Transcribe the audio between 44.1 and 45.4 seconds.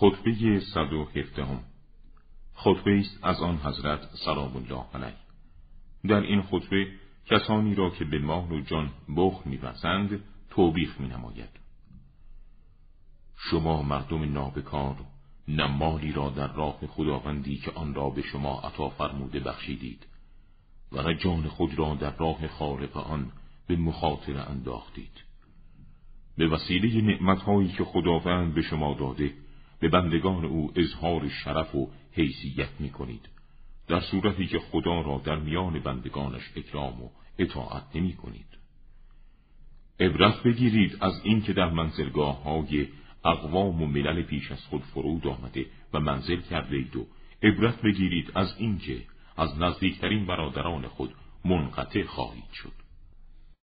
پیش از خود فرود